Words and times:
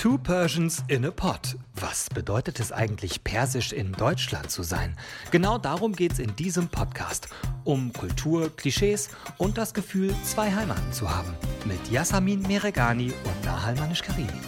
Two 0.00 0.16
Persians 0.16 0.82
in 0.88 1.04
a 1.04 1.10
Pot. 1.10 1.56
Was 1.74 2.08
bedeutet 2.08 2.58
es 2.58 2.72
eigentlich, 2.72 3.22
persisch 3.22 3.70
in 3.70 3.92
Deutschland 3.92 4.50
zu 4.50 4.62
sein? 4.62 4.96
Genau 5.30 5.58
darum 5.58 5.94
geht 5.94 6.12
es 6.12 6.18
in 6.18 6.34
diesem 6.36 6.68
Podcast. 6.68 7.28
Um 7.64 7.92
Kultur, 7.92 8.48
Klischees 8.56 9.10
und 9.36 9.58
das 9.58 9.74
Gefühl, 9.74 10.14
zwei 10.24 10.54
Heimaten 10.54 10.90
zu 10.94 11.14
haben. 11.14 11.34
Mit 11.66 11.86
Yasamin 11.90 12.40
Meregani 12.40 13.12
und 13.12 13.44
Nahal 13.44 13.74
Manish-Karimi. 13.74 14.40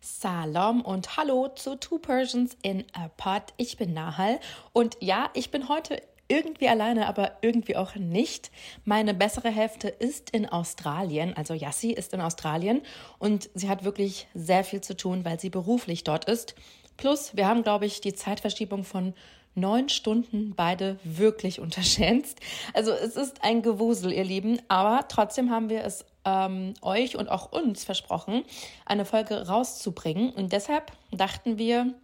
Salam 0.00 0.82
und 0.82 1.16
Hallo 1.16 1.48
zu 1.48 1.74
Two 1.74 1.98
Persians 1.98 2.56
in 2.62 2.84
a 2.92 3.08
Pot. 3.16 3.54
Ich 3.56 3.76
bin 3.76 3.92
Nahal 3.92 4.38
und 4.72 4.96
ja, 5.00 5.30
ich 5.34 5.50
bin 5.50 5.68
heute 5.68 6.00
irgendwie 6.28 6.68
alleine, 6.68 7.06
aber 7.06 7.32
irgendwie 7.40 7.76
auch 7.76 7.94
nicht. 7.94 8.50
Meine 8.84 9.14
bessere 9.14 9.50
Hälfte 9.50 9.88
ist 9.88 10.30
in 10.30 10.48
Australien, 10.48 11.36
also 11.36 11.54
Yassi 11.54 11.92
ist 11.92 12.12
in 12.12 12.20
Australien 12.20 12.82
und 13.18 13.48
sie 13.54 13.68
hat 13.68 13.84
wirklich 13.84 14.26
sehr 14.34 14.64
viel 14.64 14.80
zu 14.80 14.96
tun, 14.96 15.24
weil 15.24 15.38
sie 15.38 15.50
beruflich 15.50 16.04
dort 16.04 16.24
ist. 16.26 16.54
Plus, 16.96 17.36
wir 17.36 17.46
haben, 17.46 17.62
glaube 17.62 17.86
ich, 17.86 18.00
die 18.00 18.14
Zeitverschiebung 18.14 18.84
von 18.84 19.14
neun 19.54 19.88
Stunden 19.88 20.54
beide 20.54 20.98
wirklich 21.04 21.60
unterschätzt. 21.60 22.40
Also 22.74 22.92
es 22.92 23.16
ist 23.16 23.42
ein 23.42 23.62
Gewusel, 23.62 24.12
ihr 24.12 24.24
Lieben, 24.24 24.60
aber 24.68 25.06
trotzdem 25.08 25.50
haben 25.50 25.68
wir 25.68 25.84
es 25.84 26.04
ähm, 26.26 26.74
euch 26.82 27.16
und 27.16 27.30
auch 27.30 27.52
uns 27.52 27.84
versprochen, 27.84 28.44
eine 28.84 29.06
Folge 29.06 29.46
rauszubringen. 29.46 30.30
Und 30.30 30.52
deshalb 30.52 30.92
dachten 31.12 31.56
wir, 31.56 31.94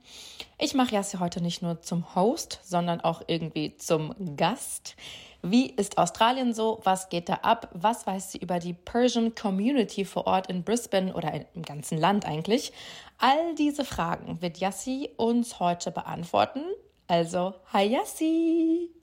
ich 0.59 0.73
mache 0.73 0.95
Jassi 0.95 1.19
heute 1.19 1.43
nicht 1.43 1.61
nur 1.61 1.83
zum 1.83 2.15
Host, 2.15 2.61
sondern 2.63 3.01
auch 3.03 3.23
irgendwie 3.27 3.77
zum 3.77 4.15
Gast. 4.37 4.97
Wie 5.43 5.67
ist 5.67 5.99
Australien 5.99 6.55
so? 6.55 6.81
Was 6.85 7.09
geht 7.09 7.29
da 7.29 7.35
ab? 7.43 7.69
Was 7.73 8.07
weiß 8.07 8.31
sie 8.31 8.39
über 8.39 8.61
die 8.61 8.75
Persian 8.75 9.35
Community 9.35 10.05
vor 10.05 10.29
Ort 10.29 10.47
in 10.47 10.63
Brisbane 10.63 11.13
oder 11.13 11.33
im 11.55 11.63
ganzen 11.63 11.99
Land 11.99 12.25
eigentlich? 12.27 12.73
All 13.19 13.57
diese 13.57 13.85
Fragen 13.85 14.41
wird 14.41 14.59
Yassi 14.59 15.11
uns 15.17 15.59
heute 15.59 15.91
beantworten. 15.91 16.63
Also, 17.09 17.55
hi 17.73 17.87
Yassi! 17.87 19.02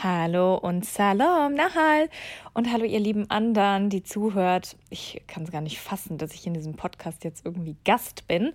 Hallo 0.00 0.54
und 0.54 0.84
Salam, 0.84 1.54
Nahal. 1.54 2.08
Und 2.54 2.70
hallo 2.72 2.84
ihr 2.84 3.00
lieben 3.00 3.28
anderen, 3.30 3.90
die 3.90 4.04
zuhört. 4.04 4.76
Ich 4.90 5.22
kann 5.26 5.42
es 5.42 5.50
gar 5.50 5.60
nicht 5.60 5.80
fassen, 5.80 6.18
dass 6.18 6.34
ich 6.34 6.46
in 6.46 6.54
diesem 6.54 6.74
Podcast 6.74 7.24
jetzt 7.24 7.44
irgendwie 7.44 7.74
Gast 7.84 8.28
bin. 8.28 8.52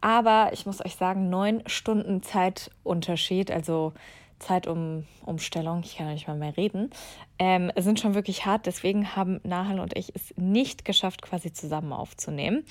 Aber 0.00 0.50
ich 0.54 0.64
muss 0.64 0.82
euch 0.82 0.96
sagen, 0.96 1.28
neun 1.28 1.62
Stunden 1.66 2.22
Zeitunterschied, 2.22 3.50
also 3.50 3.92
Zeitumstellung, 4.38 5.80
ich 5.84 5.96
kann 5.96 6.08
nicht 6.08 6.28
mal 6.28 6.36
mehr 6.36 6.56
reden, 6.56 6.90
ähm, 7.38 7.70
sind 7.76 8.00
schon 8.00 8.14
wirklich 8.14 8.46
hart. 8.46 8.66
Deswegen 8.66 9.16
haben 9.16 9.40
Nahal 9.44 9.80
und 9.80 9.96
ich 9.96 10.14
es 10.14 10.34
nicht 10.36 10.84
geschafft, 10.84 11.22
quasi 11.22 11.52
zusammen 11.52 11.92
aufzunehmen. 11.92 12.64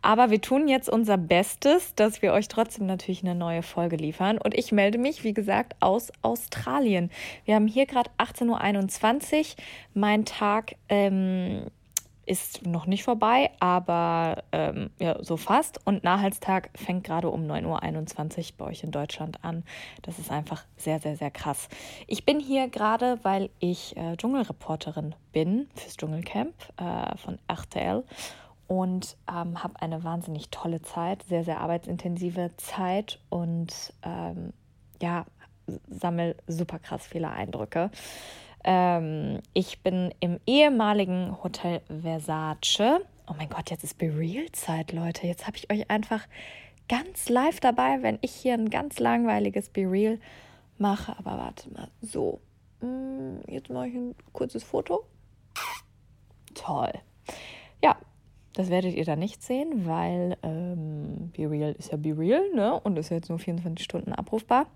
Aber 0.00 0.30
wir 0.30 0.40
tun 0.40 0.68
jetzt 0.68 0.88
unser 0.88 1.18
Bestes, 1.18 1.94
dass 1.94 2.22
wir 2.22 2.32
euch 2.32 2.48
trotzdem 2.48 2.86
natürlich 2.86 3.22
eine 3.22 3.34
neue 3.34 3.62
Folge 3.62 3.96
liefern. 3.96 4.38
Und 4.38 4.54
ich 4.54 4.72
melde 4.72 4.98
mich, 4.98 5.24
wie 5.24 5.34
gesagt, 5.34 5.74
aus 5.80 6.12
Australien. 6.22 7.10
Wir 7.44 7.54
haben 7.54 7.66
hier 7.66 7.86
gerade 7.86 8.10
18.21 8.18 9.38
Uhr. 9.38 9.44
Mein 9.94 10.24
Tag. 10.24 10.76
Ähm, 10.88 11.66
ist 12.26 12.66
noch 12.66 12.86
nicht 12.86 13.02
vorbei, 13.02 13.50
aber 13.60 14.44
ähm, 14.52 14.90
ja, 14.98 15.22
so 15.22 15.36
fast. 15.36 15.84
Und 15.86 16.04
Nachhaltstag 16.04 16.70
fängt 16.74 17.04
gerade 17.04 17.28
um 17.30 17.42
9.21 17.42 18.38
Uhr 18.38 18.44
bei 18.58 18.64
euch 18.66 18.84
in 18.84 18.90
Deutschland 18.90 19.44
an. 19.44 19.64
Das 20.02 20.18
ist 20.18 20.30
einfach 20.30 20.64
sehr, 20.76 21.00
sehr, 21.00 21.16
sehr 21.16 21.30
krass. 21.30 21.68
Ich 22.06 22.24
bin 22.24 22.38
hier 22.40 22.68
gerade, 22.68 23.18
weil 23.22 23.50
ich 23.58 23.96
äh, 23.96 24.16
Dschungelreporterin 24.16 25.14
bin 25.32 25.68
fürs 25.74 25.96
Dschungelcamp 25.96 26.54
äh, 26.76 27.16
von 27.16 27.38
RTL 27.48 28.04
und 28.68 29.16
ähm, 29.28 29.62
habe 29.62 29.80
eine 29.80 30.04
wahnsinnig 30.04 30.50
tolle 30.50 30.82
Zeit, 30.82 31.24
sehr, 31.24 31.44
sehr 31.44 31.60
arbeitsintensive 31.60 32.52
Zeit 32.56 33.20
und 33.28 33.92
ähm, 34.02 34.52
ja, 35.00 35.26
sammle 35.88 36.36
super 36.46 36.78
krass 36.78 37.06
viele 37.06 37.30
Eindrücke. 37.30 37.90
Ähm, 38.64 39.40
ich 39.54 39.80
bin 39.80 40.14
im 40.20 40.38
ehemaligen 40.46 41.42
Hotel 41.42 41.80
Versace. 41.88 43.00
Oh 43.28 43.34
mein 43.36 43.48
Gott, 43.48 43.70
jetzt 43.70 43.84
ist 43.84 43.98
Be 43.98 44.06
Real 44.06 44.46
Zeit, 44.52 44.92
Leute. 44.92 45.26
Jetzt 45.26 45.46
habe 45.46 45.56
ich 45.56 45.70
euch 45.70 45.90
einfach 45.90 46.26
ganz 46.88 47.28
live 47.28 47.60
dabei, 47.60 48.02
wenn 48.02 48.18
ich 48.20 48.32
hier 48.32 48.54
ein 48.54 48.70
ganz 48.70 48.98
langweiliges 48.98 49.68
Be 49.68 49.82
Real 49.82 50.18
mache. 50.78 51.16
Aber 51.18 51.38
warte 51.38 51.72
mal, 51.72 51.88
so. 52.00 52.40
Mm, 52.80 53.38
jetzt 53.48 53.70
mache 53.70 53.88
ich 53.88 53.94
ein 53.94 54.14
kurzes 54.32 54.64
Foto. 54.64 55.04
Toll. 56.54 56.92
Ja, 57.82 57.96
das 58.54 58.68
werdet 58.68 58.94
ihr 58.94 59.04
dann 59.04 59.18
nicht 59.18 59.42
sehen, 59.42 59.86
weil 59.86 60.36
ähm, 60.42 61.32
Be 61.36 61.50
Real 61.50 61.72
ist 61.72 61.90
ja 61.90 61.96
Be 61.96 62.16
Real, 62.16 62.42
ne? 62.54 62.78
Und 62.80 62.98
ist 62.98 63.10
jetzt 63.10 63.28
nur 63.28 63.38
24 63.38 63.82
Stunden 63.82 64.12
abrufbar. 64.12 64.66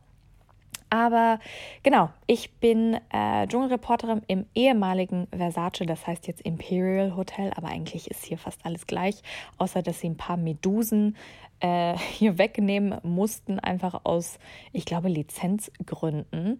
Aber 0.91 1.41
genau, 1.83 2.11
ich 2.27 2.55
bin 2.55 2.99
äh, 3.13 3.47
Dschungelreporterin 3.47 4.23
im 4.29 4.47
ehemaligen 4.55 5.27
Versace, 5.37 5.85
das 5.87 6.07
heißt 6.07 6.27
jetzt 6.27 6.43
Imperial 6.43 7.17
Hotel, 7.17 7.53
aber 7.57 7.69
eigentlich 7.69 8.11
ist 8.11 8.25
hier 8.25 8.39
fast 8.39 8.65
alles 8.65 8.87
gleich, 8.87 9.23
außer 9.59 9.83
dass 9.83 10.01
sie 10.01 10.09
ein 10.09 10.17
paar 10.17 10.37
Medusen 10.37 11.17
äh, 11.61 11.97
hier 12.13 12.39
wegnehmen 12.39 13.01
mussten, 13.03 13.59
einfach 13.59 14.01
aus, 14.05 14.39
ich 14.73 14.85
glaube, 14.85 15.09
Lizenzgründen. 15.09 16.59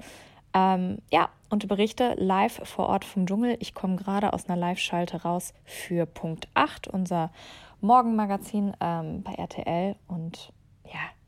Ähm, 0.55 0.99
ja, 1.13 1.29
und 1.51 1.69
berichte 1.69 2.15
live 2.17 2.61
vor 2.65 2.87
Ort 2.89 3.05
vom 3.05 3.27
Dschungel. 3.27 3.57
Ich 3.61 3.75
komme 3.75 3.97
gerade 3.97 4.33
aus 4.33 4.49
einer 4.49 4.59
Live-Schalte 4.59 5.23
raus 5.23 5.53
für 5.65 6.07
Punkt 6.07 6.49
8, 6.55 6.89
unser 6.89 7.31
Morgenmagazin 7.83 8.73
ähm, 8.81 9.23
bei 9.23 9.35
RTL. 9.35 9.97
Und 10.09 10.53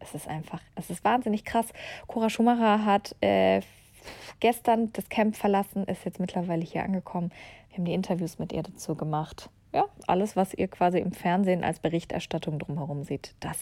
es 0.00 0.14
ist 0.14 0.28
einfach, 0.28 0.60
es 0.74 0.90
ist 0.90 1.04
wahnsinnig 1.04 1.44
krass. 1.44 1.66
Cora 2.06 2.30
Schumacher 2.30 2.84
hat 2.84 3.14
äh, 3.20 3.60
gestern 4.40 4.92
das 4.92 5.08
Camp 5.08 5.36
verlassen, 5.36 5.84
ist 5.84 6.04
jetzt 6.04 6.20
mittlerweile 6.20 6.64
hier 6.64 6.82
angekommen. 6.82 7.30
Wir 7.68 7.78
haben 7.78 7.84
die 7.84 7.94
Interviews 7.94 8.38
mit 8.38 8.52
ihr 8.52 8.62
dazu 8.62 8.94
gemacht. 8.94 9.50
Ja, 9.72 9.84
alles, 10.06 10.34
was 10.36 10.54
ihr 10.54 10.68
quasi 10.68 10.98
im 10.98 11.12
Fernsehen 11.12 11.62
als 11.62 11.80
Berichterstattung 11.80 12.58
drumherum 12.58 13.04
seht, 13.04 13.34
das 13.40 13.58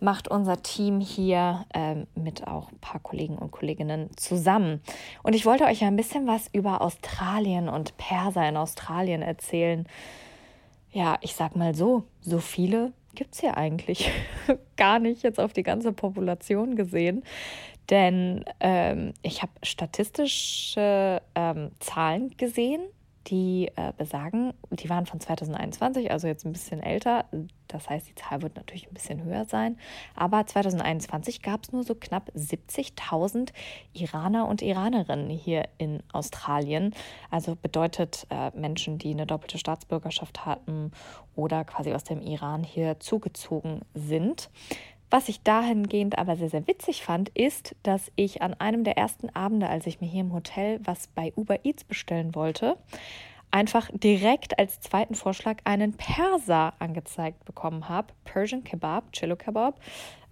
macht 0.00 0.28
unser 0.28 0.62
Team 0.62 1.00
hier 1.00 1.66
ähm, 1.74 2.06
mit 2.14 2.46
auch 2.46 2.72
ein 2.72 2.78
paar 2.78 3.00
Kollegen 3.00 3.36
und 3.36 3.50
Kolleginnen 3.50 4.08
zusammen. 4.16 4.80
Und 5.22 5.34
ich 5.34 5.44
wollte 5.44 5.64
euch 5.64 5.80
ja 5.82 5.88
ein 5.88 5.96
bisschen 5.96 6.26
was 6.26 6.48
über 6.52 6.80
Australien 6.80 7.68
und 7.68 7.96
Perser 7.98 8.48
in 8.48 8.56
Australien 8.56 9.22
erzählen. 9.22 9.86
Ja, 10.90 11.18
ich 11.20 11.34
sag 11.34 11.54
mal 11.54 11.74
so, 11.74 12.04
so 12.22 12.38
viele 12.40 12.92
gibt 13.14 13.34
es 13.34 13.40
hier 13.40 13.56
eigentlich 13.56 14.10
gar 14.76 14.98
nicht 14.98 15.22
jetzt 15.22 15.40
auf 15.40 15.52
die 15.52 15.62
ganze 15.62 15.92
Population 15.92 16.76
gesehen. 16.76 17.22
Denn 17.90 18.44
ähm, 18.60 19.14
ich 19.22 19.42
habe 19.42 19.52
statistische 19.62 21.20
ähm, 21.34 21.72
Zahlen 21.80 22.36
gesehen, 22.36 22.82
die 23.26 23.70
äh, 23.76 23.92
besagen, 23.96 24.54
die 24.70 24.88
waren 24.88 25.06
von 25.06 25.20
2021, 25.20 26.10
also 26.10 26.26
jetzt 26.26 26.44
ein 26.46 26.52
bisschen 26.52 26.82
älter. 26.82 27.26
Das 27.68 27.88
heißt, 27.88 28.08
die 28.08 28.14
Zahl 28.14 28.42
wird 28.42 28.56
natürlich 28.56 28.88
ein 28.88 28.94
bisschen 28.94 29.22
höher 29.22 29.44
sein. 29.44 29.78
Aber 30.14 30.46
2021 30.46 31.42
gab 31.42 31.62
es 31.64 31.72
nur 31.72 31.84
so 31.84 31.94
knapp 31.94 32.30
70.000 32.34 33.50
Iraner 33.92 34.48
und 34.48 34.62
Iranerinnen 34.62 35.28
hier 35.28 35.68
in 35.78 36.02
Australien. 36.12 36.94
Also 37.30 37.56
bedeutet 37.56 38.26
äh, 38.30 38.50
Menschen, 38.58 38.98
die 38.98 39.10
eine 39.10 39.26
doppelte 39.26 39.58
Staatsbürgerschaft 39.58 40.46
hatten 40.46 40.90
oder 41.36 41.64
quasi 41.64 41.92
aus 41.92 42.04
dem 42.04 42.22
Iran 42.22 42.64
hier 42.64 43.00
zugezogen 43.00 43.82
sind. 43.94 44.50
Was 45.10 45.28
ich 45.28 45.42
dahingehend 45.42 46.18
aber 46.18 46.36
sehr, 46.36 46.50
sehr 46.50 46.68
witzig 46.68 47.02
fand, 47.02 47.30
ist, 47.30 47.74
dass 47.82 48.12
ich 48.14 48.42
an 48.42 48.54
einem 48.54 48.84
der 48.84 48.96
ersten 48.96 49.28
Abende, 49.30 49.68
als 49.68 49.86
ich 49.86 50.00
mir 50.00 50.06
hier 50.06 50.20
im 50.20 50.32
Hotel 50.32 50.80
was 50.84 51.08
bei 51.08 51.32
Uber 51.34 51.64
Eats 51.64 51.82
bestellen 51.82 52.36
wollte, 52.36 52.76
einfach 53.50 53.90
direkt 53.92 54.58
als 54.60 54.78
zweiten 54.78 55.16
Vorschlag 55.16 55.58
einen 55.64 55.94
Perser 55.94 56.74
angezeigt 56.78 57.44
bekommen 57.44 57.88
habe. 57.88 58.12
Persian 58.24 58.62
Kebab, 58.62 59.12
Chilo 59.12 59.34
Kebab 59.34 59.80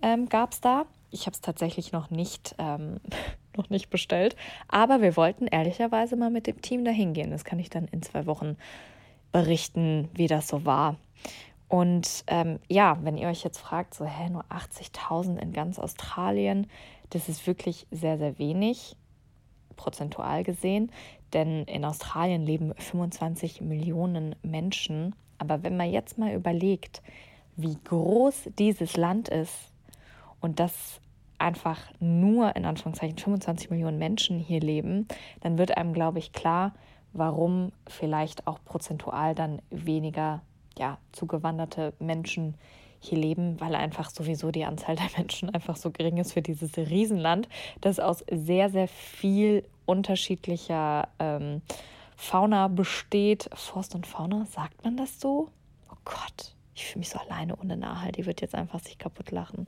ähm, 0.01 0.29
gab 0.29 0.53
es 0.53 0.61
da. 0.61 0.87
Ich 1.11 1.23
habe 1.23 1.35
es 1.35 1.41
tatsächlich 1.41 1.91
noch 1.91 2.11
nicht, 2.11 2.55
ähm, 2.59 3.01
noch 3.57 3.71
nicht 3.71 3.91
bestellt, 3.91 4.37
aber 4.69 5.03
wir 5.03 5.17
wollten 5.17 5.49
ehrlicherweise 5.49 6.15
mal 6.15 6.31
mit 6.31 6.47
dem 6.47 6.63
Team 6.63 6.85
dahin 6.85 7.15
gehen. 7.15 7.33
Das 7.33 7.45
kann 7.45 7.59
ich 7.59 7.71
dann 7.71 7.89
in 7.89 8.03
zwei 8.03 8.27
Wochen 8.27 8.57
berichten, 9.33 10.09
wie 10.15 10.29
das 10.29 10.47
so 10.47 10.65
war. 10.65 10.97
Und 11.69 12.25
ähm, 12.29 12.59
ja, 12.69 12.99
wenn 13.03 13.19
ihr 13.19 13.29
euch 13.29 13.45
jetzt 13.45 13.59
fragt, 13.59 13.95
so, 13.95 14.07
hä, 14.07 14.31
nur 14.31 14.45
80.000 14.45 15.39
in 15.39 15.53
ganz 15.53 15.79
Australien, 15.79 16.67
das 17.11 17.29
ist 17.29 17.47
wirklich 17.47 17.87
sehr, 17.91 18.19
sehr 18.19 18.39
wenig, 18.39 18.97
prozentual 19.77 20.43
gesehen, 20.45 20.91
denn 21.33 21.65
in 21.65 21.85
Australien 21.85 22.45
leben 22.45 22.75
25 22.75 23.61
Millionen 23.61 24.35
Menschen. 24.43 25.15
Aber 25.37 25.63
wenn 25.63 25.77
man 25.77 25.91
jetzt 25.91 26.19
mal 26.19 26.33
überlegt, 26.33 27.03
wie 27.57 27.77
groß 27.85 28.51
dieses 28.59 28.97
Land 28.97 29.29
ist 29.29 29.73
und 30.41 30.59
dass 30.59 31.01
einfach 31.39 31.79
nur 32.01 32.57
in 32.57 32.65
Anführungszeichen 32.65 33.19
25 33.19 33.71
Millionen 33.71 33.99
Menschen 33.99 34.39
hier 34.39 34.61
leben, 34.61 35.07
dann 35.41 35.59
wird 35.59 35.77
einem, 35.77 35.93
glaube 35.93 36.19
ich, 36.19 36.33
klar, 36.33 36.75
warum 37.13 37.73
vielleicht 37.87 38.47
auch 38.47 38.59
prozentual 38.65 39.35
dann 39.35 39.63
weniger 39.71 40.43
ja, 40.79 40.99
zugewanderte 41.13 41.93
Menschen 41.99 42.55
hier 43.01 43.19
leben, 43.19 43.61
weil 43.61 43.75
einfach 43.75 44.11
sowieso 44.11 44.51
die 44.51 44.65
Anzahl 44.65 44.97
der 44.97 45.09
Menschen 45.17 45.51
einfach 45.55 45.77
so 45.77 45.91
gering 45.91 46.17
ist 46.19 46.33
für 46.33 46.43
dieses 46.43 46.77
Riesenland, 46.77 47.49
das 47.81 48.01
aus 48.01 48.25
sehr, 48.31 48.71
sehr 48.71 48.89
viel 48.89 49.65
unterschiedlicher 49.87 51.09
ähm, 51.19 51.63
Fauna 52.17 52.69
besteht. 52.69 53.49
Forst 53.55 53.95
und 53.95 54.07
Fauna, 54.07 54.47
sagt 54.47 54.85
man 54.85 54.97
das 54.97 55.21
so? 55.21 55.51
Oh 55.91 55.97
Gott, 56.05 56.55
ich 56.75 56.87
fühle 56.87 57.01
mich 57.01 57.09
so 57.11 57.19
alleine 57.19 57.57
ohne 57.57 57.77
Nahal. 57.77 58.13
Die 58.13 58.27
wird 58.27 58.41
jetzt 58.41 58.55
einfach 58.55 58.81
sich 58.81 58.99
kaputt 58.99 59.31
lachen 59.31 59.67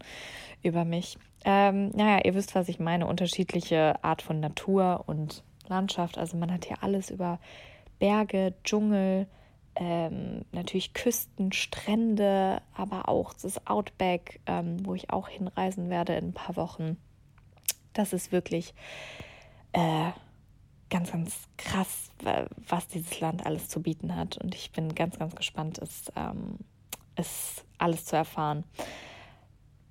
über 0.63 0.85
mich. 0.85 1.17
Ähm, 1.45 1.91
naja, 1.91 2.21
ihr 2.25 2.35
wisst, 2.35 2.55
was 2.55 2.69
ich 2.69 2.79
meine. 2.79 3.07
Unterschiedliche 3.07 4.03
Art 4.03 4.23
von 4.23 4.41
Natur 4.41 5.05
und 5.07 5.43
Landschaft. 5.69 6.19
Also 6.19 6.37
man 6.37 6.53
hat 6.53 6.67
hier 6.67 6.83
alles 6.83 7.11
über 7.11 7.39
Berge, 7.99 8.55
Dschungel, 8.65 9.27
ähm, 9.77 10.45
natürlich 10.53 10.95
Küsten, 10.95 11.53
Strände, 11.53 12.61
aber 12.75 13.09
auch 13.09 13.33
das 13.35 13.67
Outback, 13.67 14.41
ähm, 14.47 14.85
wo 14.85 14.95
ich 14.95 15.11
auch 15.11 15.29
hinreisen 15.29 15.91
werde 15.91 16.15
in 16.15 16.29
ein 16.29 16.35
paar 16.35 16.57
Wochen. 16.57 16.97
Das 17.93 18.13
ist 18.13 18.33
wirklich 18.33 18.75
äh, 19.73 20.11
ganz, 20.91 21.13
ganz 21.13 21.49
krass, 21.57 22.11
was 22.69 22.89
dieses 22.89 23.21
Land 23.21 23.47
alles 23.47 23.69
zu 23.69 23.81
bieten 23.81 24.17
hat. 24.17 24.37
Und 24.39 24.55
ich 24.55 24.73
bin 24.73 24.95
ganz, 24.95 25.19
ganz 25.19 25.35
gespannt, 25.35 25.79
es, 25.79 26.13
ähm, 26.17 26.59
es 27.15 27.65
alles 27.79 28.05
zu 28.05 28.17
erfahren. 28.17 28.65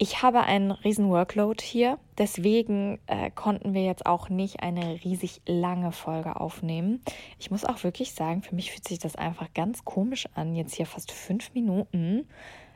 Ich 0.01 0.23
habe 0.23 0.43
einen 0.43 0.71
riesen 0.71 1.09
Workload 1.09 1.61
hier, 1.61 1.99
deswegen 2.17 2.99
äh, 3.07 3.29
konnten 3.31 3.73
wir 3.73 3.83
jetzt 3.83 4.05
auch 4.05 4.29
nicht 4.29 4.63
eine 4.63 5.03
riesig 5.03 5.41
lange 5.45 5.91
Folge 5.91 6.39
aufnehmen. 6.39 7.01
Ich 7.37 7.51
muss 7.51 7.65
auch 7.65 7.83
wirklich 7.83 8.13
sagen, 8.13 8.41
für 8.41 8.55
mich 8.55 8.71
fühlt 8.71 8.87
sich 8.87 8.99
das 8.99 9.17
einfach 9.17 9.53
ganz 9.53 9.83
komisch 9.83 10.29
an, 10.35 10.55
jetzt 10.55 10.75
hier 10.75 10.85
fast 10.85 11.11
fünf 11.11 11.53
Minuten 11.53 12.29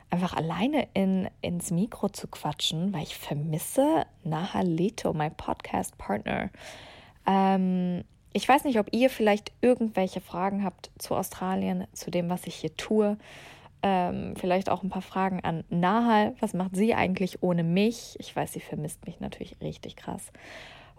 einfach 0.09 0.33
alleine 0.33 0.89
in, 0.93 1.29
ins 1.39 1.71
Mikro 1.71 2.09
zu 2.09 2.27
quatschen, 2.27 2.93
weil 2.93 3.03
ich 3.03 3.15
vermisse 3.15 4.05
Nahalito, 4.25 5.13
mein 5.13 5.33
Podcast-Partner. 5.33 6.49
Ähm, 7.25 8.03
ich 8.33 8.49
weiß 8.49 8.65
nicht, 8.65 8.79
ob 8.79 8.89
ihr 8.91 9.09
vielleicht 9.09 9.53
irgendwelche 9.61 10.19
Fragen 10.19 10.65
habt 10.65 10.91
zu 10.97 11.15
Australien, 11.15 11.87
zu 11.93 12.11
dem, 12.11 12.29
was 12.29 12.47
ich 12.47 12.55
hier 12.55 12.75
tue. 12.75 13.17
Ähm, 13.85 14.35
vielleicht 14.37 14.69
auch 14.69 14.81
ein 14.81 14.89
paar 14.89 15.01
Fragen 15.01 15.41
an 15.41 15.65
Nahal. 15.69 16.35
Was 16.39 16.53
macht 16.53 16.75
sie 16.75 16.95
eigentlich 16.95 17.43
ohne 17.43 17.63
mich? 17.63 18.15
Ich 18.19 18.33
weiß, 18.33 18.53
sie 18.53 18.61
vermisst 18.61 19.05
mich 19.05 19.19
natürlich 19.19 19.57
richtig 19.61 19.97
krass. 19.97 20.31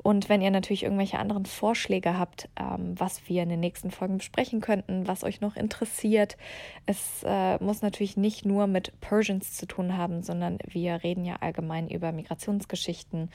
Und 0.04 0.28
wenn 0.28 0.42
ihr 0.42 0.50
natürlich 0.50 0.82
irgendwelche 0.82 1.18
anderen 1.18 1.46
Vorschläge 1.46 2.18
habt, 2.18 2.50
ähm, 2.56 2.94
was 3.00 3.26
wir 3.26 3.42
in 3.42 3.48
den 3.48 3.60
nächsten 3.60 3.90
Folgen 3.90 4.18
besprechen 4.18 4.60
könnten, 4.60 5.08
was 5.08 5.24
euch 5.24 5.40
noch 5.40 5.56
interessiert, 5.56 6.36
es 6.84 7.24
äh, 7.24 7.56
muss 7.64 7.80
natürlich 7.80 8.18
nicht 8.18 8.44
nur 8.44 8.66
mit 8.66 9.00
Persians 9.00 9.54
zu 9.54 9.64
tun 9.64 9.96
haben, 9.96 10.22
sondern 10.22 10.58
wir 10.68 11.02
reden 11.02 11.24
ja 11.24 11.36
allgemein 11.40 11.88
über 11.88 12.12
Migrationsgeschichten 12.12 13.30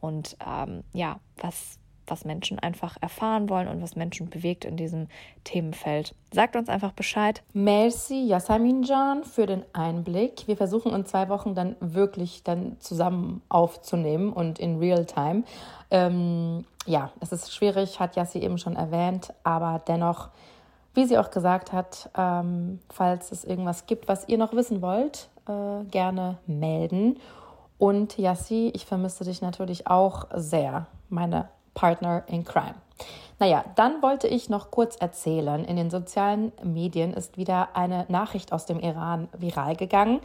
und 0.00 0.36
ähm, 0.44 0.82
ja, 0.92 1.20
was, 1.36 1.78
was 2.10 2.24
Menschen 2.24 2.58
einfach 2.58 2.96
erfahren 3.00 3.48
wollen 3.48 3.68
und 3.68 3.82
was 3.82 3.96
Menschen 3.96 4.30
bewegt 4.30 4.64
in 4.64 4.76
diesem 4.76 5.08
Themenfeld. 5.44 6.14
Sagt 6.32 6.56
uns 6.56 6.68
einfach 6.68 6.92
Bescheid. 6.92 7.42
Merci, 7.52 8.26
Yasamin 8.26 8.82
Jan, 8.82 9.24
für 9.24 9.46
den 9.46 9.64
Einblick. 9.72 10.46
Wir 10.46 10.56
versuchen 10.56 10.92
in 10.94 11.06
zwei 11.06 11.28
Wochen 11.28 11.54
dann 11.54 11.76
wirklich 11.80 12.42
dann 12.42 12.76
zusammen 12.80 13.42
aufzunehmen 13.48 14.32
und 14.32 14.58
in 14.58 14.78
Real 14.78 15.04
Time. 15.04 15.44
Ähm, 15.90 16.64
ja, 16.86 17.10
es 17.20 17.32
ist 17.32 17.54
schwierig, 17.54 18.00
hat 18.00 18.16
Yassi 18.16 18.38
eben 18.38 18.58
schon 18.58 18.76
erwähnt, 18.76 19.32
aber 19.44 19.80
dennoch, 19.86 20.28
wie 20.94 21.06
sie 21.06 21.18
auch 21.18 21.30
gesagt 21.30 21.72
hat, 21.72 22.10
ähm, 22.16 22.80
falls 22.88 23.30
es 23.30 23.44
irgendwas 23.44 23.86
gibt, 23.86 24.08
was 24.08 24.28
ihr 24.28 24.38
noch 24.38 24.52
wissen 24.52 24.82
wollt, 24.82 25.28
äh, 25.46 25.84
gerne 25.84 26.38
melden. 26.46 27.18
Und 27.78 28.18
Yassi, 28.18 28.72
ich 28.74 28.86
vermisse 28.86 29.24
dich 29.24 29.40
natürlich 29.40 29.86
auch 29.86 30.26
sehr, 30.34 30.86
meine 31.08 31.48
Partner 31.78 32.24
in 32.26 32.42
Crime. 32.42 32.87
Naja, 33.40 33.64
dann 33.76 34.02
wollte 34.02 34.26
ich 34.26 34.48
noch 34.48 34.72
kurz 34.72 34.96
erzählen. 34.96 35.64
In 35.64 35.76
den 35.76 35.90
sozialen 35.90 36.52
Medien 36.64 37.14
ist 37.14 37.36
wieder 37.36 37.76
eine 37.76 38.04
Nachricht 38.08 38.52
aus 38.52 38.66
dem 38.66 38.80
Iran 38.80 39.28
viral 39.38 39.76
gegangen. 39.76 40.20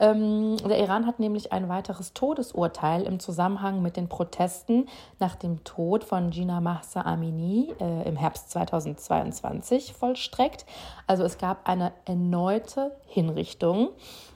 Ähm, 0.00 0.56
der 0.58 0.78
Iran 0.78 1.06
hat 1.06 1.18
nämlich 1.18 1.52
ein 1.52 1.68
weiteres 1.68 2.12
Todesurteil 2.12 3.02
im 3.02 3.20
Zusammenhang 3.20 3.82
mit 3.82 3.96
den 3.96 4.08
Protesten 4.08 4.86
nach 5.18 5.34
dem 5.34 5.64
Tod 5.64 6.04
von 6.04 6.30
Gina 6.30 6.60
Mahsa 6.60 7.00
Amini 7.00 7.74
äh, 7.80 8.06
im 8.06 8.16
Herbst 8.16 8.50
2022 8.50 9.94
vollstreckt. 9.94 10.66
Also 11.06 11.24
es 11.24 11.38
gab 11.38 11.68
eine 11.68 11.92
erneute 12.04 12.92
Hinrichtung. 13.06 13.88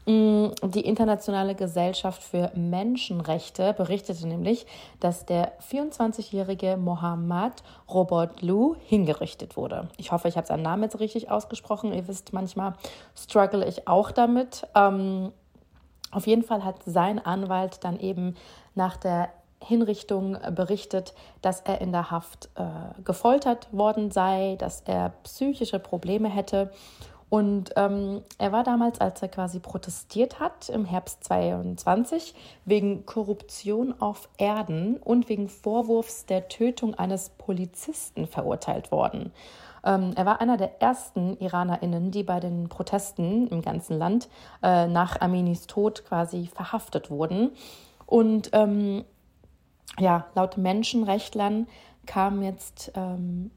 Mm, 0.04 0.48
die 0.64 0.80
Internationale 0.80 1.54
Gesellschaft 1.54 2.24
für 2.24 2.50
Menschenrechte 2.56 3.72
berichtete 3.72 4.26
nämlich, 4.26 4.66
dass 4.98 5.26
der 5.26 5.52
24-jährige 5.60 6.76
Mohammad 6.76 7.62
Robert 7.92 8.42
Lu 8.42 8.76
hingerichtet 8.86 9.56
wurde. 9.56 9.88
Ich 9.96 10.12
hoffe, 10.12 10.28
ich 10.28 10.36
habe 10.36 10.46
seinen 10.46 10.62
Namen 10.62 10.84
jetzt 10.84 11.00
richtig 11.00 11.30
ausgesprochen. 11.30 11.92
Ihr 11.92 12.08
wisst, 12.08 12.32
manchmal 12.32 12.74
struggle 13.16 13.66
ich 13.66 13.88
auch 13.88 14.10
damit. 14.10 14.66
Ähm, 14.74 15.32
auf 16.10 16.26
jeden 16.26 16.42
Fall 16.42 16.64
hat 16.64 16.76
sein 16.84 17.24
Anwalt 17.24 17.84
dann 17.84 17.98
eben 17.98 18.36
nach 18.74 18.96
der 18.96 19.30
Hinrichtung 19.62 20.36
berichtet, 20.54 21.14
dass 21.40 21.60
er 21.60 21.80
in 21.80 21.92
der 21.92 22.10
Haft 22.10 22.50
äh, 22.56 23.02
gefoltert 23.02 23.68
worden 23.72 24.10
sei, 24.10 24.56
dass 24.58 24.82
er 24.82 25.12
psychische 25.22 25.78
Probleme 25.78 26.28
hätte 26.28 26.70
und 27.32 27.72
ähm, 27.76 28.20
er 28.36 28.52
war 28.52 28.62
damals, 28.62 29.00
als 29.00 29.22
er 29.22 29.28
quasi 29.28 29.58
protestiert 29.58 30.38
hat, 30.38 30.68
im 30.68 30.84
Herbst 30.84 31.24
22, 31.24 32.34
wegen 32.66 33.06
Korruption 33.06 33.94
auf 34.02 34.28
Erden 34.36 34.98
und 34.98 35.30
wegen 35.30 35.48
Vorwurfs 35.48 36.26
der 36.26 36.48
Tötung 36.48 36.94
eines 36.94 37.30
Polizisten 37.30 38.26
verurteilt 38.26 38.92
worden. 38.92 39.32
Ähm, 39.82 40.12
er 40.14 40.26
war 40.26 40.42
einer 40.42 40.58
der 40.58 40.82
ersten 40.82 41.38
IranerInnen, 41.38 42.10
die 42.10 42.22
bei 42.22 42.38
den 42.38 42.68
Protesten 42.68 43.48
im 43.48 43.62
ganzen 43.62 43.96
Land 43.96 44.28
äh, 44.62 44.86
nach 44.86 45.18
Aminis 45.22 45.66
Tod 45.66 46.04
quasi 46.04 46.50
verhaftet 46.54 47.10
wurden. 47.10 47.52
Und 48.04 48.50
ähm, 48.52 49.06
ja, 49.98 50.26
laut 50.34 50.58
Menschenrechtlern 50.58 51.66
kam 52.04 52.42
jetzt 52.42 52.92
ähm, 52.94 53.50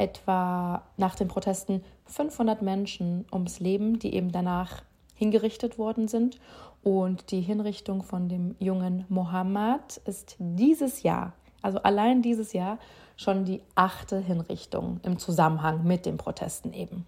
etwa 0.00 0.82
nach 0.96 1.14
den 1.14 1.28
Protesten 1.28 1.84
500 2.06 2.62
Menschen 2.62 3.26
ums 3.30 3.60
Leben, 3.60 3.98
die 3.98 4.14
eben 4.14 4.32
danach 4.32 4.82
hingerichtet 5.14 5.78
worden 5.78 6.08
sind. 6.08 6.40
Und 6.82 7.30
die 7.30 7.42
Hinrichtung 7.42 8.02
von 8.02 8.28
dem 8.28 8.56
jungen 8.58 9.04
Mohammed 9.10 9.98
ist 10.06 10.36
dieses 10.38 11.02
Jahr, 11.02 11.34
also 11.60 11.78
allein 11.82 12.22
dieses 12.22 12.54
Jahr, 12.54 12.78
schon 13.16 13.44
die 13.44 13.60
achte 13.74 14.18
Hinrichtung 14.18 14.98
im 15.02 15.18
Zusammenhang 15.18 15.84
mit 15.84 16.06
den 16.06 16.16
Protesten 16.16 16.72
eben. 16.72 17.04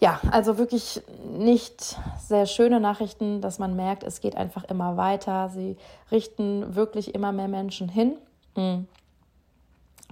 Ja, 0.00 0.20
also 0.32 0.58
wirklich 0.58 1.00
nicht 1.38 1.96
sehr 2.18 2.46
schöne 2.46 2.80
Nachrichten, 2.80 3.40
dass 3.40 3.60
man 3.60 3.76
merkt, 3.76 4.02
es 4.02 4.20
geht 4.20 4.36
einfach 4.36 4.64
immer 4.64 4.96
weiter. 4.96 5.48
Sie 5.48 5.76
richten 6.10 6.74
wirklich 6.74 7.14
immer 7.14 7.30
mehr 7.30 7.48
Menschen 7.48 7.88
hin. 7.88 8.16
Hm. 8.56 8.88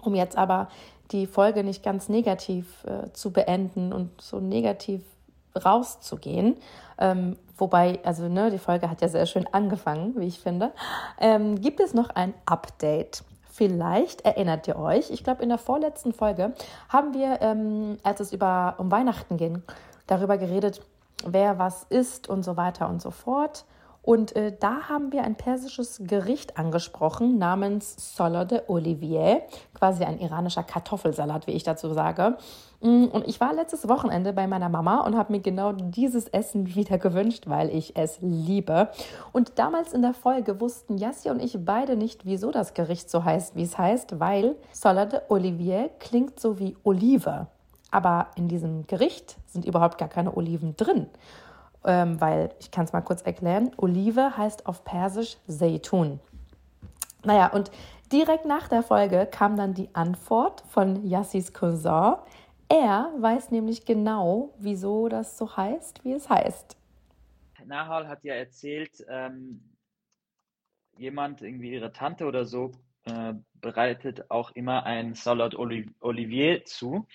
Um 0.00 0.14
jetzt 0.14 0.36
aber 0.36 0.68
die 1.10 1.26
Folge 1.26 1.64
nicht 1.64 1.82
ganz 1.82 2.08
negativ 2.08 2.84
äh, 2.84 3.12
zu 3.12 3.32
beenden 3.32 3.92
und 3.92 4.20
so 4.20 4.40
negativ 4.40 5.02
rauszugehen. 5.54 6.56
Ähm, 6.98 7.36
wobei, 7.56 8.00
also 8.04 8.28
ne, 8.28 8.50
die 8.50 8.58
Folge 8.58 8.90
hat 8.90 9.02
ja 9.02 9.08
sehr 9.08 9.26
schön 9.26 9.46
angefangen, 9.52 10.14
wie 10.16 10.26
ich 10.26 10.40
finde. 10.40 10.72
Ähm, 11.20 11.60
gibt 11.60 11.80
es 11.80 11.94
noch 11.94 12.10
ein 12.10 12.34
Update? 12.46 13.24
Vielleicht 13.50 14.24
erinnert 14.24 14.66
ihr 14.66 14.76
euch, 14.76 15.10
ich 15.10 15.22
glaube, 15.22 15.42
in 15.44 15.48
der 15.48 15.58
vorletzten 15.58 16.12
Folge 16.12 16.54
haben 16.88 17.14
wir, 17.14 17.40
ähm, 17.40 17.98
als 18.02 18.18
es 18.18 18.32
über, 18.32 18.74
um 18.78 18.90
Weihnachten 18.90 19.36
ging, 19.36 19.62
darüber 20.08 20.38
geredet, 20.38 20.80
wer 21.24 21.58
was 21.58 21.84
isst 21.84 22.28
und 22.28 22.42
so 22.42 22.56
weiter 22.56 22.88
und 22.88 23.00
so 23.00 23.12
fort. 23.12 23.64
Und 24.04 24.36
äh, 24.36 24.52
da 24.58 24.90
haben 24.90 25.12
wir 25.12 25.24
ein 25.24 25.34
persisches 25.34 26.02
Gericht 26.02 26.58
angesprochen 26.58 27.38
namens 27.38 28.14
Sola 28.16 28.44
de 28.44 28.60
Olivier, 28.66 29.42
quasi 29.72 30.04
ein 30.04 30.20
iranischer 30.20 30.62
Kartoffelsalat, 30.62 31.46
wie 31.46 31.52
ich 31.52 31.62
dazu 31.62 31.90
sage. 31.94 32.36
Mm, 32.82 33.04
und 33.04 33.26
ich 33.26 33.40
war 33.40 33.54
letztes 33.54 33.88
Wochenende 33.88 34.34
bei 34.34 34.46
meiner 34.46 34.68
Mama 34.68 35.00
und 35.00 35.16
habe 35.16 35.32
mir 35.32 35.40
genau 35.40 35.72
dieses 35.72 36.28
Essen 36.28 36.66
wieder 36.74 36.98
gewünscht, 36.98 37.44
weil 37.46 37.74
ich 37.74 37.96
es 37.96 38.18
liebe. 38.20 38.90
Und 39.32 39.58
damals 39.58 39.94
in 39.94 40.02
der 40.02 40.12
Folge 40.12 40.60
wussten 40.60 40.98
Jassi 40.98 41.30
und 41.30 41.42
ich 41.42 41.56
beide 41.64 41.96
nicht, 41.96 42.26
wieso 42.26 42.50
das 42.50 42.74
Gericht 42.74 43.08
so 43.08 43.24
heißt, 43.24 43.56
wie 43.56 43.62
es 43.62 43.78
heißt, 43.78 44.20
weil 44.20 44.56
Sola 44.72 45.06
de 45.06 45.20
Olivier 45.30 45.88
klingt 45.98 46.38
so 46.38 46.58
wie 46.58 46.76
Olive. 46.84 47.46
Aber 47.90 48.26
in 48.36 48.48
diesem 48.48 48.86
Gericht 48.86 49.36
sind 49.46 49.64
überhaupt 49.64 49.96
gar 49.96 50.08
keine 50.08 50.36
Oliven 50.36 50.76
drin 50.76 51.06
ähm, 51.84 52.20
weil 52.20 52.50
ich 52.60 52.70
kann 52.70 52.84
es 52.84 52.92
mal 52.92 53.00
kurz 53.00 53.22
erklären. 53.22 53.70
Olive 53.76 54.36
heißt 54.36 54.66
auf 54.66 54.84
Persisch 54.84 55.36
Seitun. 55.46 56.20
Naja, 57.24 57.52
und 57.52 57.70
Direkt 58.12 58.44
nach 58.44 58.68
der 58.68 58.82
Folge 58.82 59.26
kam 59.26 59.56
dann 59.56 59.74
die 59.74 59.92
Antwort 59.94 60.62
von 60.68 61.04
Yassis 61.04 61.52
Cousin. 61.52 62.14
Er 62.68 63.12
weiß 63.18 63.50
nämlich 63.50 63.86
genau, 63.86 64.54
wieso 64.58 65.08
das 65.08 65.38
so 65.38 65.56
heißt, 65.56 66.04
wie 66.04 66.12
es 66.12 66.28
heißt. 66.28 66.76
Nahal 67.64 68.06
hat 68.06 68.22
ja 68.22 68.34
erzählt, 68.34 69.04
ähm, 69.08 69.62
jemand, 70.98 71.40
irgendwie 71.40 71.72
ihre 71.72 71.92
Tante 71.92 72.26
oder 72.26 72.44
so, 72.44 72.72
äh, 73.04 73.34
bereitet 73.54 74.30
auch 74.30 74.52
immer 74.52 74.84
ein 74.84 75.14
Salat 75.14 75.54
Olivier 75.56 76.64
zu. 76.66 77.08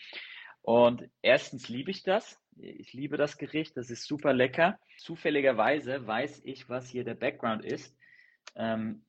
Und 0.64 1.08
erstens 1.22 1.70
liebe 1.70 1.92
ich 1.92 2.04
das. 2.04 2.42
Ich 2.62 2.94
liebe 2.94 3.16
das 3.16 3.38
Gericht, 3.38 3.78
das 3.78 3.90
ist 3.90 4.06
super 4.06 4.34
lecker. 4.34 4.80
Zufälligerweise 4.98 6.06
weiß 6.06 6.42
ich, 6.44 6.68
was 6.68 6.90
hier 6.90 7.04
der 7.04 7.16
Background 7.16 7.64
ist. 7.64 7.96
Ähm, 8.56 9.04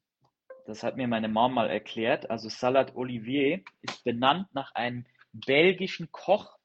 das 0.66 0.83
hat 0.83 0.97
mir 0.97 1.09
meine 1.09 1.28
Mom 1.28 1.54
mal 1.54 1.69
erklärt. 1.69 2.30
Also 2.30 2.49
Salat 2.49 2.95
Olivier 2.95 3.62
ist 3.83 4.04
benannt 4.04 4.47
nach 4.54 4.75
einem 4.75 5.04
belgischen 5.33 6.12
Koch, 6.12 6.59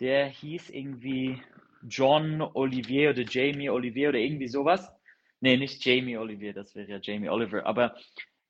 der 0.00 0.26
hieß 0.26 0.70
irgendwie 0.70 1.42
John 1.82 2.40
Olivier 2.40 3.10
oder 3.10 3.22
Jamie 3.22 3.70
Olivier 3.70 4.10
oder 4.10 4.18
irgendwie 4.18 4.48
sowas. 4.48 4.90
Nee, 5.40 5.56
nicht 5.56 5.84
Jamie 5.84 6.16
Olivier, 6.16 6.52
das 6.52 6.74
wäre 6.74 6.88
ja 6.88 6.98
Jamie 7.00 7.28
Oliver. 7.28 7.66
Aber 7.66 7.96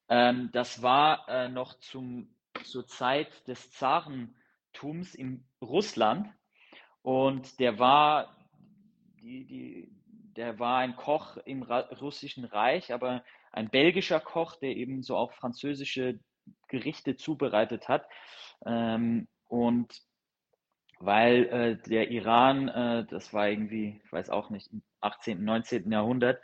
ähm, 0.09 0.51
das 0.53 0.83
war 0.83 1.27
äh, 1.29 1.49
noch 1.49 1.79
zum, 1.81 2.35
zur 2.65 2.87
Zeit 2.87 3.47
des 3.47 3.71
Zarentums 3.73 5.15
in 5.15 5.45
Russland. 5.61 6.29
Und 7.09 7.59
der 7.59 7.79
war, 7.79 8.37
die, 9.23 9.47
die, 9.47 9.91
der 10.37 10.59
war 10.59 10.81
ein 10.81 10.95
Koch 10.95 11.39
im 11.39 11.63
russischen 11.63 12.45
Reich, 12.45 12.93
aber 12.93 13.25
ein 13.51 13.71
belgischer 13.71 14.21
Koch, 14.21 14.57
der 14.57 14.77
eben 14.77 15.03
so 15.03 15.17
auch 15.17 15.33
französische 15.33 16.21
Gerichte 16.69 17.17
zubereitet 17.17 17.89
hat. 17.89 18.07
Ähm, 18.67 19.27
und 19.47 20.03
weil 20.99 21.47
äh, 21.47 21.89
der 21.89 22.11
Iran, 22.11 22.69
äh, 22.69 23.07
das 23.07 23.33
war 23.33 23.49
irgendwie, 23.49 24.03
ich 24.05 24.13
weiß 24.13 24.29
auch 24.29 24.51
nicht, 24.51 24.71
im 24.71 24.83
18., 25.01 25.43
19. 25.43 25.91
Jahrhundert, 25.91 26.43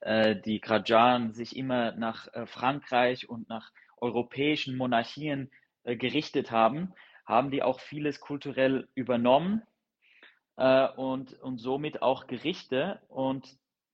äh, 0.00 0.34
die 0.34 0.60
Krajan 0.60 1.34
sich 1.34 1.58
immer 1.58 1.92
nach 1.92 2.32
äh, 2.32 2.46
Frankreich 2.46 3.28
und 3.28 3.50
nach 3.50 3.70
europäischen 3.98 4.78
Monarchien 4.78 5.50
äh, 5.84 5.94
gerichtet 5.94 6.52
haben, 6.52 6.94
haben 7.26 7.50
die 7.50 7.62
auch 7.62 7.80
vieles 7.80 8.18
kulturell 8.18 8.88
übernommen 8.94 9.60
äh, 10.56 10.88
und, 10.96 11.34
und 11.40 11.58
somit 11.58 12.02
auch 12.02 12.26
Gerichte. 12.26 13.00
Und 13.08 13.46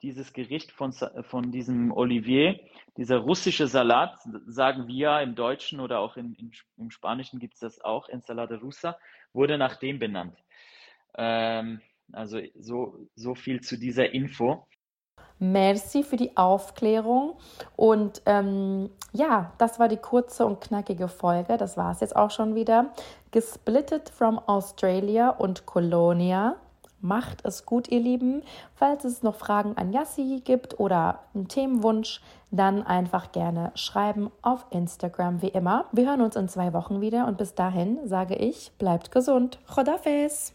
dieses 0.02 0.32
Gericht 0.32 0.72
von, 0.72 0.92
von 0.92 1.52
diesem 1.52 1.92
Olivier, 1.92 2.58
dieser 2.96 3.18
russische 3.18 3.68
Salat, 3.68 4.18
sagen 4.46 4.88
wir 4.88 5.20
im 5.20 5.34
Deutschen 5.34 5.80
oder 5.80 6.00
auch 6.00 6.16
in, 6.16 6.34
in, 6.34 6.52
im 6.76 6.90
Spanischen 6.90 7.38
gibt 7.38 7.54
es 7.54 7.60
das 7.60 7.80
auch, 7.80 8.08
Ensalada 8.08 8.56
Russa, 8.56 8.98
wurde 9.32 9.58
nach 9.58 9.76
dem 9.76 9.98
benannt. 9.98 10.36
Ähm, 11.14 11.80
also 12.12 12.40
so, 12.58 12.98
so 13.14 13.34
viel 13.34 13.60
zu 13.60 13.78
dieser 13.78 14.12
Info. 14.12 14.66
Merci 15.42 16.04
für 16.04 16.16
die 16.16 16.36
Aufklärung. 16.36 17.34
Und 17.74 18.22
ähm, 18.26 18.90
ja, 19.12 19.50
das 19.58 19.80
war 19.80 19.88
die 19.88 19.96
kurze 19.96 20.46
und 20.46 20.60
knackige 20.60 21.08
Folge. 21.08 21.56
Das 21.56 21.76
war 21.76 21.90
es 21.90 21.98
jetzt 21.98 22.14
auch 22.14 22.30
schon 22.30 22.54
wieder. 22.54 22.92
Gesplittet 23.32 24.08
from 24.08 24.38
Australia 24.38 25.30
und 25.30 25.66
Colonia. 25.66 26.54
Macht 27.00 27.44
es 27.44 27.66
gut, 27.66 27.88
ihr 27.88 27.98
Lieben. 27.98 28.44
Falls 28.76 29.02
es 29.02 29.24
noch 29.24 29.34
Fragen 29.34 29.76
an 29.76 29.92
Yassi 29.92 30.42
gibt 30.44 30.78
oder 30.78 31.18
einen 31.34 31.48
Themenwunsch, 31.48 32.22
dann 32.52 32.84
einfach 32.84 33.32
gerne 33.32 33.72
schreiben 33.74 34.30
auf 34.42 34.66
Instagram 34.70 35.42
wie 35.42 35.48
immer. 35.48 35.86
Wir 35.90 36.06
hören 36.06 36.20
uns 36.20 36.36
in 36.36 36.48
zwei 36.48 36.72
Wochen 36.72 37.00
wieder 37.00 37.26
und 37.26 37.36
bis 37.36 37.56
dahin 37.56 37.98
sage 38.04 38.36
ich, 38.36 38.70
bleibt 38.78 39.10
gesund. 39.10 39.58
Chodafes! 39.66 40.54